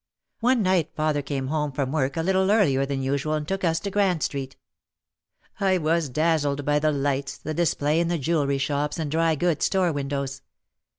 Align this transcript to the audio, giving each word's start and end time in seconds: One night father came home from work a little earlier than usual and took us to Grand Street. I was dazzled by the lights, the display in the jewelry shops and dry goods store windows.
One 0.39 0.63
night 0.63 0.89
father 0.95 1.21
came 1.21 1.45
home 1.49 1.71
from 1.71 1.91
work 1.91 2.17
a 2.17 2.23
little 2.23 2.49
earlier 2.49 2.87
than 2.87 3.03
usual 3.03 3.35
and 3.35 3.47
took 3.47 3.63
us 3.63 3.79
to 3.81 3.91
Grand 3.91 4.23
Street. 4.23 4.57
I 5.59 5.77
was 5.77 6.09
dazzled 6.09 6.65
by 6.65 6.79
the 6.79 6.91
lights, 6.91 7.37
the 7.37 7.53
display 7.53 7.99
in 7.99 8.07
the 8.07 8.17
jewelry 8.17 8.57
shops 8.57 8.97
and 8.97 9.11
dry 9.11 9.35
goods 9.35 9.65
store 9.65 9.91
windows. 9.91 10.41